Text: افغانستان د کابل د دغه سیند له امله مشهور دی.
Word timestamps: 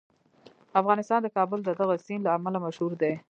افغانستان 0.81 1.19
د 1.23 1.27
کابل 1.37 1.59
د 1.63 1.69
دغه 1.79 1.95
سیند 2.05 2.23
له 2.25 2.31
امله 2.37 2.57
مشهور 2.65 2.91
دی. 3.01 3.13